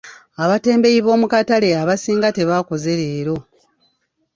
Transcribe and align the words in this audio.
Abatembeeyi 0.43 0.99
b'omu 1.05 1.27
katale 1.33 1.69
abasinga 1.81 2.29
tebaakoze 2.37 2.91
leero. 2.99 3.35